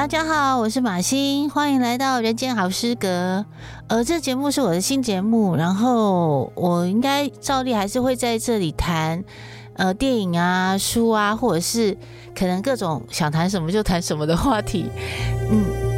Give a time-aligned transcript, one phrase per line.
[0.00, 3.44] 大家好我是马欣欢迎来到人间好诗阁。
[3.86, 9.22] 呃这节目是我的新节目然后我应该照例还是会在这里谈
[9.74, 11.94] 呃电影啊书啊或者是
[12.34, 14.86] 可能各种想谈什么就谈什么的话题。
[15.50, 15.89] 嗯